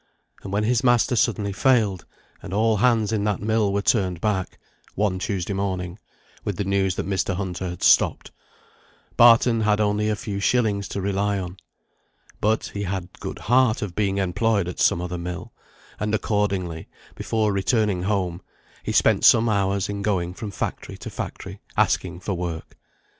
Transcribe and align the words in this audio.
And 0.41 0.51
when 0.51 0.63
his 0.63 0.83
master 0.83 1.15
suddenly 1.15 1.53
failed, 1.53 2.05
and 2.41 2.55
all 2.55 2.77
hands 2.77 3.11
in 3.11 3.23
that 3.25 3.39
mill 3.39 3.71
were 3.71 3.83
turned 3.83 4.19
back, 4.19 4.57
one 4.95 5.19
Tuesday 5.19 5.53
morning, 5.53 5.99
with 6.43 6.57
the 6.57 6.63
news 6.63 6.95
that 6.95 7.05
Mr. 7.05 7.35
Hunter 7.35 7.69
had 7.69 7.83
stopped, 7.83 8.31
Barton 9.15 9.61
had 9.61 9.79
only 9.79 10.09
a 10.09 10.15
few 10.15 10.39
shillings 10.39 10.87
to 10.87 11.01
rely 11.01 11.37
on; 11.37 11.57
but 12.39 12.71
he 12.73 12.81
had 12.81 13.13
good 13.19 13.37
heart 13.37 13.83
of 13.83 13.93
being 13.95 14.17
employed 14.17 14.67
at 14.67 14.79
some 14.79 15.01
other 15.01 15.19
mill, 15.19 15.53
and 15.99 16.15
accordingly, 16.15 16.87
before 17.13 17.53
returning 17.53 18.01
home, 18.01 18.41
he 18.81 18.91
spent 18.91 19.23
some 19.23 19.47
hours 19.47 19.87
in 19.87 20.01
going 20.01 20.33
from 20.33 20.49
factory 20.49 20.97
to 20.97 21.11
factory, 21.11 21.61
asking 21.77 22.21
for 22.21 22.33
work. 22.33 22.75